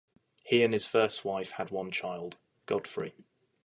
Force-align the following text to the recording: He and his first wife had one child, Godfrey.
He 0.43 0.63
and 0.63 0.73
his 0.73 0.87
first 0.87 1.23
wife 1.23 1.51
had 1.51 1.69
one 1.69 1.91
child, 1.91 2.39
Godfrey. 2.65 3.13